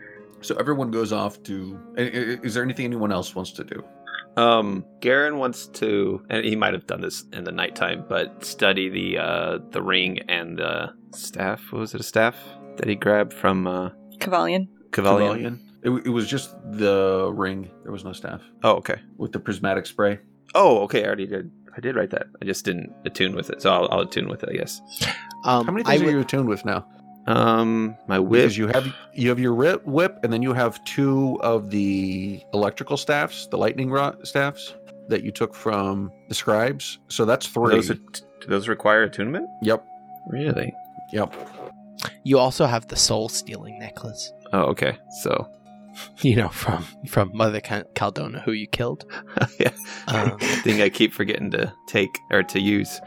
[0.42, 1.80] So everyone goes off to.
[1.96, 3.82] i- i- Is there anything anyone else wants to do?
[4.36, 8.88] Um, Garen wants to, and he might have done this in the nighttime, but study
[8.88, 11.60] the uh the ring and the staff.
[11.72, 12.00] What was it?
[12.00, 12.36] A staff
[12.76, 14.68] that he grabbed from uh Cavalian.
[14.92, 15.62] Cavalian.
[15.82, 17.70] It, it was just the ring.
[17.84, 19.00] There was no staff Oh, okay.
[19.18, 20.18] with the prismatic spray.
[20.54, 21.02] Oh, okay.
[21.04, 21.50] I already did.
[21.76, 22.26] I did write that.
[22.42, 24.48] I just didn't attune with it, so I'll, I'll attune with it.
[24.50, 24.80] I guess.
[25.44, 26.86] Um, How many I things would- are you attuned with now?
[27.26, 28.42] Um, my whip.
[28.42, 32.40] Because you have you have your whip, whip, and then you have two of the
[32.54, 34.74] electrical staffs, the lightning rod staffs
[35.08, 36.98] that you took from the scribes.
[37.08, 37.74] So that's three.
[37.74, 39.48] Those are, do those require attunement?
[39.62, 39.84] yep,
[40.28, 40.72] Really?
[41.12, 41.34] yep.
[42.24, 44.32] You also have the soul stealing necklace.
[44.52, 44.98] Oh, okay.
[45.22, 45.48] So,
[46.22, 49.04] You know, from from Mother Caldona, who you killed.
[49.58, 49.72] yeah,
[50.08, 53.00] Um, thing I keep forgetting to take or to use.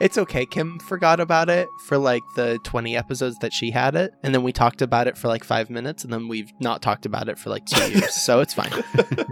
[0.00, 0.46] It's okay.
[0.46, 4.12] Kim forgot about it for like the 20 episodes that she had it.
[4.22, 6.04] And then we talked about it for like five minutes.
[6.04, 8.14] And then we've not talked about it for like two years.
[8.14, 8.72] So it's fine.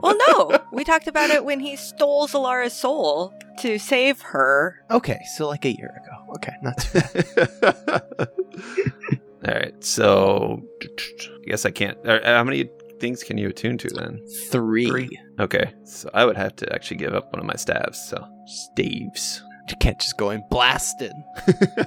[0.03, 4.85] Well, no, we talked about it when he stole Zalara's soul to save her.
[4.91, 5.19] Okay.
[5.37, 6.33] So like a year ago.
[6.37, 6.53] Okay.
[6.63, 7.01] Not too
[7.35, 8.29] bad.
[9.49, 9.85] All right.
[9.85, 11.99] So, I guess I can't.
[12.07, 12.69] Uh, how many
[13.01, 14.21] things can you attune to then?
[14.51, 14.87] Three.
[14.87, 15.19] Three.
[15.41, 15.73] Okay.
[15.85, 17.99] So I would have to actually give up one of my staves.
[18.09, 19.43] So, staves.
[19.69, 21.13] You can't just go and blast it.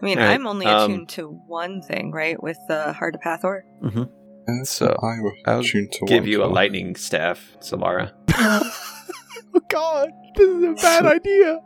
[0.00, 2.40] I mean, All right, I'm only um, attuned to one thing, right?
[2.42, 3.64] With the Heart of Hathor.
[3.84, 4.04] Uh,
[4.64, 8.12] So, I will I'll tune to Give one you a lightning staff, Zalara.
[8.34, 10.10] oh, God.
[10.36, 11.60] This is a bad idea.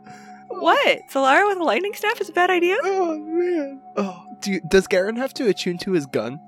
[0.47, 0.99] What?
[1.11, 2.75] Zalara with a lightning staff is a bad idea?
[2.83, 3.81] Oh, man.
[3.97, 6.39] Oh, do you, does Garen have to attune to his gun?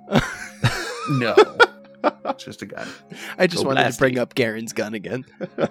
[1.09, 1.65] No, it's
[2.37, 2.87] just a gun.
[3.37, 5.25] I just Go wanted to bring up Garen's gun again.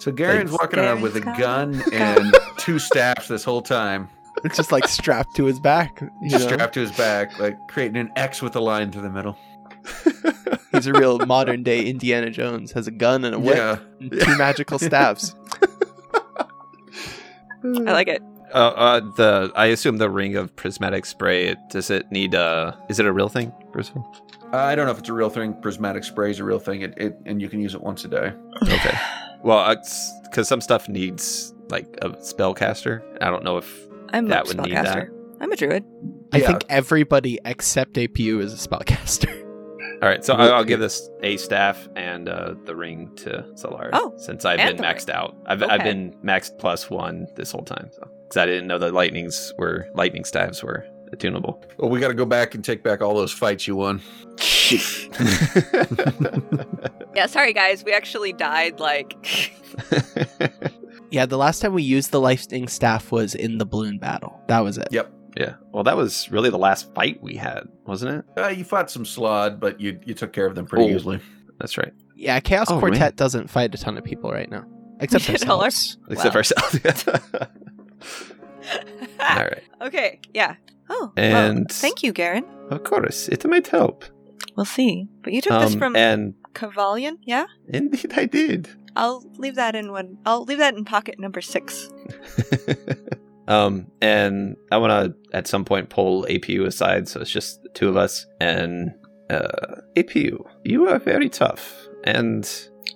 [0.00, 0.52] So Garen's Thanks.
[0.52, 4.08] walking around with a Garen's gun and two staffs this whole time.
[4.44, 6.00] It's just like strapped to his back.
[6.22, 6.52] You Just know?
[6.54, 9.36] strapped to his back, like creating an X with a line through the middle.
[10.70, 12.70] He's a real modern day Indiana Jones.
[12.72, 13.78] Has a gun and a whip, Yeah.
[14.00, 15.34] and two magical staffs.
[17.64, 18.22] I like it.
[18.54, 21.56] Uh, uh, the I assume the ring of prismatic spray.
[21.70, 22.34] Does it need?
[22.36, 23.52] Uh, is it a real thing?
[23.72, 24.16] First of all,
[24.52, 25.54] I don't know if it's a real thing.
[25.60, 28.08] Prismatic spray is a real thing, it, it, and you can use it once a
[28.08, 28.32] day.
[28.62, 28.98] okay.
[29.42, 29.76] Well,
[30.24, 33.02] because some stuff needs like a spellcaster.
[33.20, 35.08] I don't know if I'm that a would need that.
[35.40, 35.84] I'm a druid.
[36.32, 36.46] I Yeah.
[36.48, 39.34] think everybody except APU is a spellcaster.
[40.02, 43.90] All right, so I'll, I'll give this a staff and uh, the ring to Solar.
[43.92, 47.64] Oh, since I've been the maxed out, I've I've been maxed plus one this whole
[47.64, 51.62] time, so because I didn't know the lightnings were lightning staves were attunable.
[51.78, 54.00] Well, we got to go back and take back all those fights you won.
[57.14, 59.12] Yeah, sorry guys, we actually died like
[61.10, 64.40] yeah, the last time we used the lightning staff was in the balloon battle.
[64.46, 64.86] That was it.
[64.92, 65.12] Yep.
[65.36, 68.40] yeah, well, that was really the last fight we had, wasn't it?
[68.40, 70.96] Uh, you fought some slaad, but you you took care of them pretty Oh.
[70.96, 71.18] easly.
[71.58, 73.12] That's right, Yeah, Chaos Oh, Quartet man.
[73.16, 74.64] doesn't fight a ton of people right now,
[75.00, 75.96] except We our- ourselves.
[76.10, 76.38] except Wow.
[76.38, 76.80] ourselves.
[79.18, 80.54] All right, Okay, yeah.
[80.90, 82.44] Oh, well, And- thank you, Garen.
[82.70, 84.04] of course, it might help.
[84.56, 85.08] We'll see.
[85.22, 87.46] But you took this Um, from and Cavalian, yeah?
[87.68, 88.68] indeed, I did.
[88.96, 90.18] I'll leave that in one.
[90.26, 91.88] I'll leave that in pocket number six.
[93.48, 97.68] um, and I want to at some point pull APU aside, so it's just the
[97.70, 98.26] two of us.
[98.40, 98.90] And
[99.30, 101.74] uh, APU, you are very tough,
[102.04, 102.48] and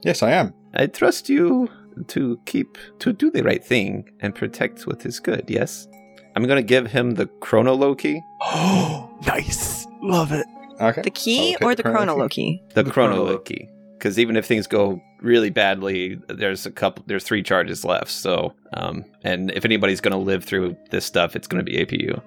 [0.03, 0.53] Yes, I am.
[0.75, 1.69] I trust you
[2.09, 5.45] to keep to do the right thing and protect what is good.
[5.49, 5.87] Yes,
[6.35, 9.87] I'm gonna give him the Chronoloki, Oh, nice.
[10.03, 10.47] Love it.
[10.81, 11.03] Okay.
[11.03, 12.63] The key Okay, or the the chrono chronology?
[12.75, 13.69] the The Chronoloki,
[13.99, 18.11] because even if things go really badly, there's a couple, there's three charges left.
[18.11, 22.21] So, um, and if anybody's gonna live through this stuff, it's gonna be APU.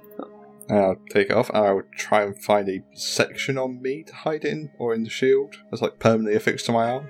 [0.69, 1.49] I'll take it off.
[1.49, 5.03] and I would try and find a section on me to hide in, or in
[5.03, 7.07] the shield that's like permanently affixed to my arm.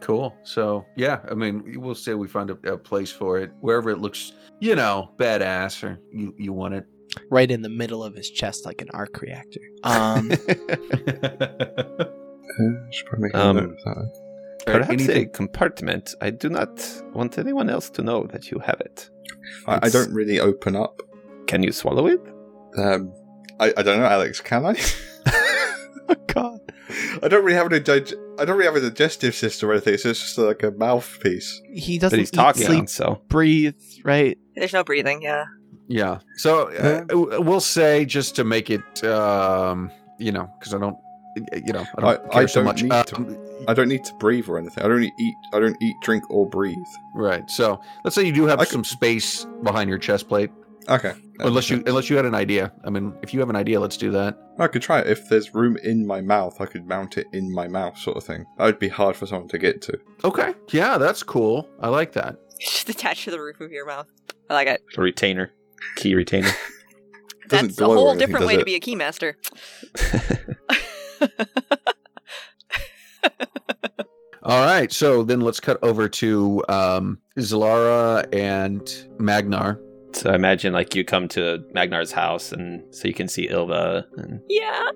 [0.00, 0.34] Cool.
[0.42, 3.98] So yeah, I mean, we'll say we find a, a place for it wherever it
[3.98, 6.86] looks, you know, badass or you you want it.
[7.30, 9.60] Right in the middle of his chest, like an arc reactor.
[9.82, 10.30] Um,
[12.90, 14.08] should a Um, note of
[14.66, 16.14] Perhaps a compartment.
[16.20, 16.70] I do not
[17.14, 19.08] want anyone else to know that you have it.
[19.66, 21.00] I, I don't really open up.
[21.46, 22.20] Can you swallow it?
[22.76, 23.12] Um,
[23.58, 24.40] I, I don't know, Alex.
[24.40, 24.76] Can I?
[26.12, 26.58] Oh God!
[27.22, 29.96] I don't really have a dig- I don't really have a digestive system or anything.
[29.98, 31.60] so It's just like a mouthpiece.
[31.72, 33.74] he doesn't he's eat, talking, sleep, so breathe,
[34.04, 34.38] right?
[34.56, 35.44] There's no breathing, yeah.
[35.88, 36.18] yeah.
[36.36, 37.04] So uh,
[37.40, 40.96] we'll say just to make it, um, you know, because I don't,
[41.66, 42.82] you know, I don't I- care I so don't much.
[42.82, 44.82] need to- Um, I don't need to breathe or anything.
[44.82, 45.34] I don't eat.
[45.52, 46.76] I don't eat, drink, or breathe.
[47.14, 47.48] right.
[47.50, 50.50] So let's say you do have I could- some space behind your chest plate,
[50.88, 51.12] Okay.
[51.46, 52.72] Unless you unless you had an idea.
[52.84, 54.38] I mean, if you have an idea, let's do that.
[54.58, 55.06] I could try it.
[55.06, 58.24] If there's room in my mouth, I could mount it in my mouth, sort of
[58.24, 58.44] thing.
[58.58, 59.98] That would be hard for someone to get to.
[60.24, 60.54] Okay.
[60.70, 61.68] Yeah, that's cool.
[61.80, 62.36] I like that.
[62.58, 64.08] It's just attached to the roof of your mouth.
[64.48, 64.82] I like it.
[64.96, 65.52] a retainer,
[65.96, 66.50] key retainer.
[67.48, 69.34] That's a whole anything, different does way to be a keymaster.
[74.42, 74.90] All right.
[74.92, 78.82] So then let's cut over to um, Zalara and
[79.18, 79.80] Magnar.
[80.12, 84.04] So I imagine like you come to Magnar's house, and so you can see Ilva,
[84.16, 84.90] and yeah.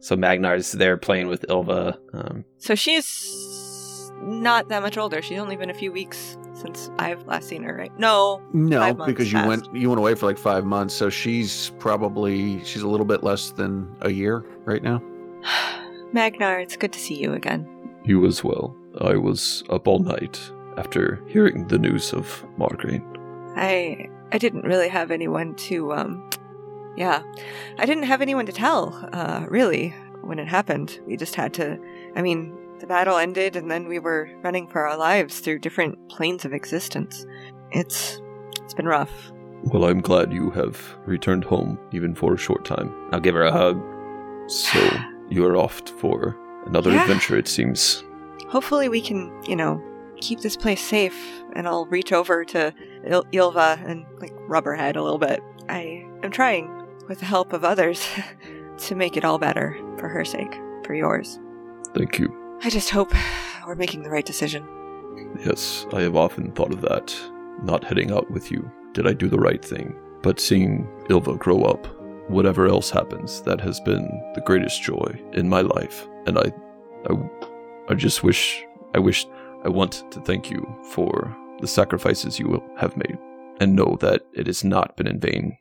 [0.00, 1.98] so Magnar's there playing with Ilva.
[2.12, 5.22] Um, So she's not that much older.
[5.22, 7.96] She's only been a few weeks since I've last seen her, right?
[7.98, 8.42] No.
[8.52, 9.48] No, because you passed.
[9.48, 13.22] went you went away for like five months, so she's probably she's a little bit
[13.22, 15.02] less than a year right now.
[16.12, 17.68] Magnar, it's good to see you again.
[18.04, 18.74] You as well.
[19.00, 20.40] I was up all night
[20.78, 23.02] after hearing the news of Margaret.
[23.56, 26.28] I I didn't really have anyone to um
[26.96, 27.22] yeah.
[27.78, 29.90] I didn't have anyone to tell, uh, really,
[30.22, 30.98] when it happened.
[31.06, 31.78] We just had to
[32.16, 36.08] I mean, the battle ended and then we were running for our lives through different
[36.08, 37.26] planes of existence.
[37.70, 38.20] It's
[38.62, 39.32] it's been rough.
[39.64, 42.94] Well, I'm glad you have returned home, even for a short time.
[43.12, 43.80] I'll give her a hug.
[44.48, 44.78] So,
[45.28, 46.36] you are off for
[46.66, 47.02] another Yeah.
[47.02, 48.04] adventure, it seems.
[48.48, 49.82] Hopefully we can, you know,
[50.20, 51.16] keep this place safe
[51.56, 52.72] and I'll reach over to
[53.06, 55.42] Il- Ilva and like rub her head a little bit.
[55.68, 56.70] I am trying
[57.08, 58.06] with the help of others
[58.78, 61.40] to make it all better for her sake, for yours.
[61.94, 62.58] Thank you.
[62.62, 63.12] I just hope
[63.66, 64.68] we're making the right decision.
[65.44, 67.16] Yes, I have often thought of that.
[67.62, 68.70] Not heading out with you.
[68.92, 69.96] Did I do the right thing?
[70.22, 71.86] But seeing Ilva grow up,
[72.28, 76.06] whatever else happens, that has been the greatest joy in my life.
[76.26, 76.52] And I,
[77.08, 77.30] I,
[77.88, 78.62] I just wish,
[78.94, 79.26] I wish,
[79.64, 83.18] I want to thank you for the sacrifices you have made,
[83.60, 85.56] and know that it has not been in vain.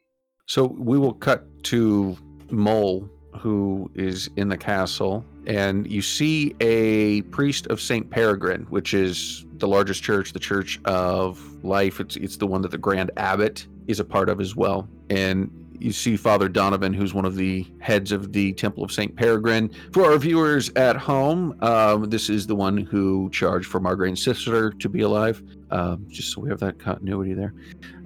[0.47, 2.17] So we will cut to
[2.51, 8.93] Mole, who is in the castle, and you see a priest of Saint Peregrine, which
[8.93, 11.99] is the largest church, the Church of Life.
[11.99, 14.87] It's it's the one that the Grand Abbot is a part of as well.
[15.09, 19.15] And you see Father Donovan, who's one of the heads of the Temple of St.
[19.15, 19.69] Peregrine.
[19.93, 24.71] For our viewers at home, um, this is the one who charged for Margraine's sister
[24.71, 27.53] to be alive, um, just so we have that continuity there.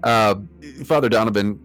[0.03, 0.35] Uh,
[0.85, 1.59] Father Donovan,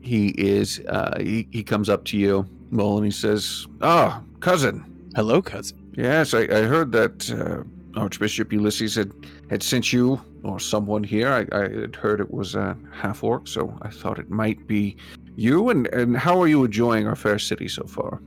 [0.00, 4.84] he is, uh, he, he comes up to you, Mole, and he says, Ah, cousin.
[5.14, 5.76] Hello, cousin.
[5.96, 9.12] Yes, I, I heard that uh, Archbishop Ulysses had,
[9.50, 11.28] had sent you or someone here.
[11.28, 14.96] I, I had heard it was a half orc, so I thought it might be
[15.36, 15.70] you.
[15.70, 18.20] And, and how are you enjoying our fair city so far?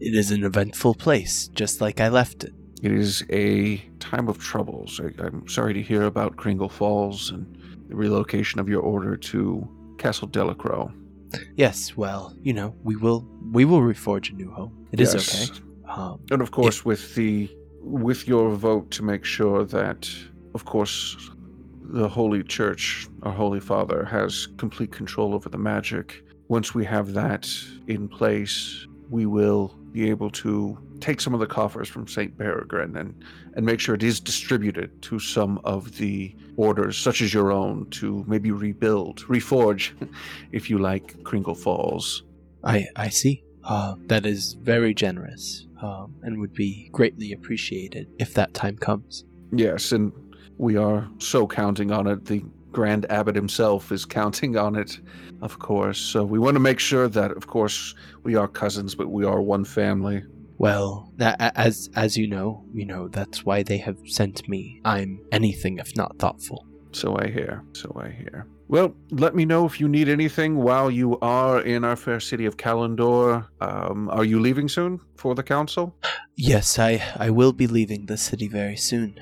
[0.00, 2.52] It is an eventful place, just like I left it.
[2.82, 5.00] It is a time of troubles.
[5.02, 7.56] I, I'm sorry to hear about Kringle Falls and
[7.88, 10.88] the relocation of your order to Castle Delacroix.
[11.56, 14.86] Yes, well, you know, we will we will reforge a new home.
[14.92, 15.50] It is Yes.
[15.50, 15.60] okay.
[15.88, 17.48] Um, And of course, with the
[17.82, 20.08] with your vote to make sure that,
[20.54, 21.16] of course,
[21.92, 26.22] the Holy Church, our Holy Father, has complete control over the magic.
[26.48, 27.48] Once we have that
[27.88, 32.96] in place, we will be able to take some of the coffers from Saint Peregrine
[32.96, 33.14] and
[33.56, 37.88] and make sure it is distributed to some of the orders, such as your own,
[37.90, 39.90] to maybe rebuild, reforge,
[40.52, 42.22] if you like, Kringle Falls.
[42.62, 43.42] I I see.
[43.64, 49.24] Uh, that is very generous, um, and would be greatly appreciated if that time comes.
[49.52, 50.12] Yes, and
[50.60, 52.24] we are so counting on it.
[52.26, 55.00] The Grand Abbot himself is counting on it,
[55.42, 55.98] of course.
[55.98, 59.40] So we want to make sure that, of course, we are cousins, but we are
[59.40, 60.22] one family.
[60.58, 64.80] Well, a- as as you know, you know that's why they have sent me.
[64.84, 66.66] I'm anything if not thoughtful.
[66.92, 67.62] So I hear.
[67.72, 68.46] So I hear.
[68.68, 72.46] Well, let me know if you need anything while you are in our fair city
[72.46, 73.46] of Kalendor.
[73.60, 75.96] Um, are you leaving soon for the council?
[76.36, 79.14] Yes, I I will be leaving the city very soon.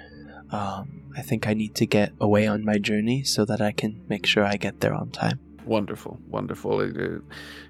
[0.51, 4.03] Um, I think I need to get away on my journey so that I can
[4.09, 5.41] make sure I get there on time.
[5.65, 6.81] Wonderful, wonderful.
[6.81, 7.23] It, it,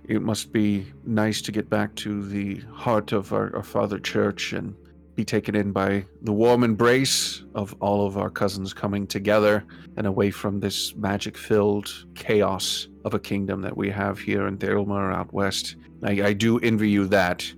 [0.04, 4.52] it must be nice to get back to the heart of our, our Father Church
[4.52, 4.76] and
[5.16, 9.64] be taken in by the warm embrace of all of our cousins coming together
[9.96, 14.56] and away from this magic filled chaos of a kingdom that we have here in
[14.56, 15.74] Dalemer out west.
[16.04, 17.52] I, I do envy you that.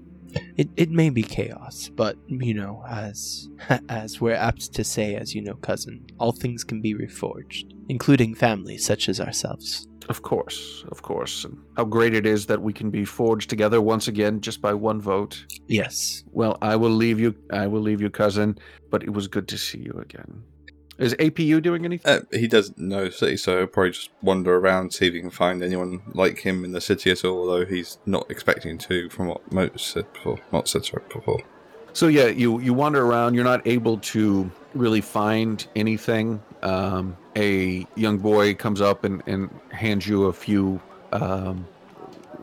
[0.57, 3.49] It it may be chaos, but you know, as
[3.89, 8.35] as we're apt to say, as you know, cousin, all things can be reforged, including
[8.35, 9.87] families such as ourselves.
[10.09, 11.45] Of course, of course.
[11.45, 14.75] And how great it is that we can be forged together once again just by
[14.75, 15.47] one vote.
[15.69, 16.25] Yes.
[16.33, 17.35] Well, I will leave you.
[17.53, 18.59] I will leave you, cousin.
[18.91, 20.43] But it was good to see you again.
[21.01, 22.13] Is APU doing anything?
[22.13, 25.31] Uh, he doesn't know city, so he'll probably just wander around, see if he can
[25.31, 29.29] find anyone like him in the city at all, although he's not expecting to, from
[29.29, 30.39] what Moat said before.
[30.67, 31.41] Said before.
[31.95, 33.35] So yeah, you you wander around.
[33.35, 36.43] You're not able to really find anything.
[36.63, 40.81] Um, a young boy comes up and, and hands you a few
[41.13, 41.67] um,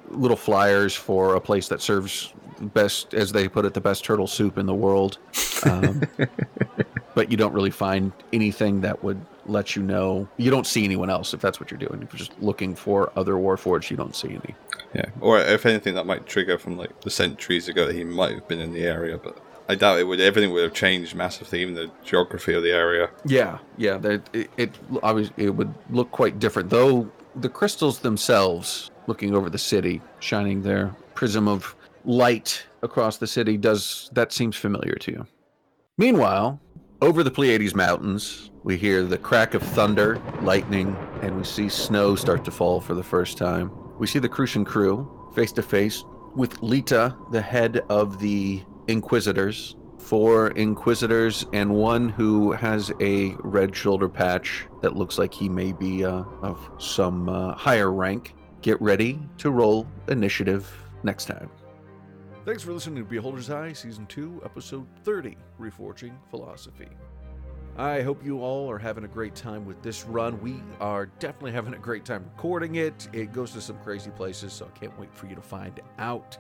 [0.10, 4.28] little flyers for a place that serves best, as they put it, the best turtle
[4.28, 5.20] soup in the world.
[5.64, 6.02] Um,
[7.18, 10.28] but you don't really find anything that would let you know.
[10.38, 12.04] You don't see anyone else if that's what you're doing.
[12.04, 14.54] If you're just looking for other Warforged, you don't see any.
[14.94, 18.36] Yeah, or if anything, that might trigger from like the centuries ago that he might
[18.36, 19.36] have been in the area, but
[19.68, 20.22] I doubt it would.
[20.22, 23.10] Everything would have changed massively, even the geography of the area.
[23.26, 23.98] Yeah, yeah.
[23.98, 27.12] That it, it obviously it would look quite different, though.
[27.36, 33.58] The crystals themselves, looking over the city, shining their prism of light across the city,
[33.58, 35.28] does that seems familiar to you?
[35.98, 36.60] Meanwhile,
[37.02, 42.16] over the Pleiades Mountains, we hear the crack of thunder, lightning, and we see snow
[42.16, 43.72] start to fall for the first time.
[44.00, 46.04] We see the Crucian crew face to face
[46.36, 53.76] with Lita, the head of the Inquisitors, four Inquisitors, and one who has a red
[53.76, 58.34] shoulder patch that looks like he may be uh, of some uh, higher rank.
[58.62, 60.72] Get ready to roll initiative
[61.04, 61.50] next time.
[62.48, 66.88] Thanks for listening to Beholder's Eye, Season 2, Episode 30 Reforging Philosophy.
[67.76, 70.40] I hope you all are having a great time with this run.
[70.40, 73.10] We are definitely having a great time recording it.
[73.12, 76.38] It goes to some crazy places, so I can't wait for you to find out.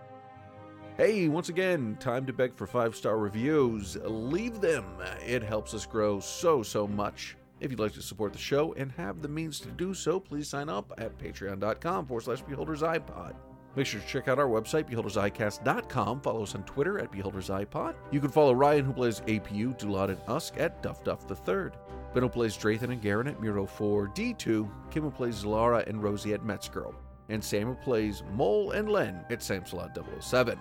[0.96, 3.98] Hey, once again, time to beg for five star reviews.
[4.06, 4.86] Leave them,
[5.26, 7.36] it helps us grow so, so much.
[7.60, 10.48] If you'd like to support the show and have the means to do so, please
[10.48, 13.36] sign up at patreon.com forward slash beholders iPod.
[13.78, 16.22] Make sure to check out our website, beholdersicast.com.
[16.22, 17.94] Follow us on Twitter at beholdersiPod.
[18.10, 21.78] You can follow Ryan, who plays APU, Dulad, and Usk at Duff Duff the Third.
[22.12, 24.68] Ben, who plays Drathan and Garen at Miro 4 D2.
[24.90, 26.96] Kim, who plays Zalara and Rosie at Metzgirl.
[27.30, 30.60] And Sam, who plays Mole and Len at Samsalot 007.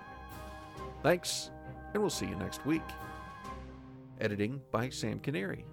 [1.01, 1.49] Thanks,
[1.95, 2.83] and we'll see you next week.
[4.21, 5.65] Editing by Sam Canary.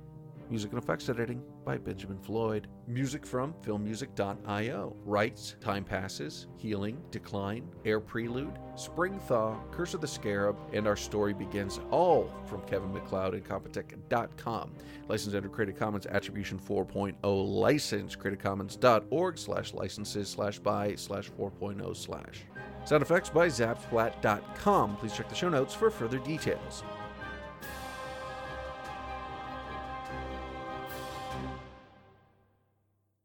[0.48, 2.68] Music and effects editing by Benjamin Floyd.
[2.86, 4.96] Music from filmmusic.io.
[5.04, 10.96] Rights, Time Passes, Healing, Decline, Air Prelude, Spring Thaw, Curse of the Scarab, and Our
[10.96, 14.72] Story Begins, all from Kevin MacLeod and Compotech.com.
[15.08, 22.44] Licensed under Creative Commons Attribution 4.0 license, creativecommons.org slash licenses slash by slash 4.0 slash.
[22.84, 24.96] Sound effects by Zapsplat.com.
[24.96, 26.82] Please check the show notes for further details.